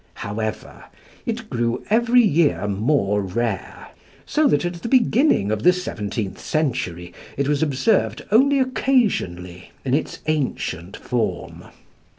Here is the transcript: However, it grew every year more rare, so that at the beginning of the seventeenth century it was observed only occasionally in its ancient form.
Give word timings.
However, 0.15 0.85
it 1.27 1.47
grew 1.47 1.85
every 1.91 2.23
year 2.23 2.67
more 2.67 3.21
rare, 3.21 3.89
so 4.25 4.47
that 4.47 4.65
at 4.65 4.73
the 4.81 4.87
beginning 4.89 5.51
of 5.51 5.61
the 5.61 5.71
seventeenth 5.71 6.39
century 6.43 7.13
it 7.37 7.47
was 7.47 7.61
observed 7.61 8.25
only 8.31 8.57
occasionally 8.57 9.69
in 9.85 9.93
its 9.93 10.17
ancient 10.25 10.97
form. 10.97 11.65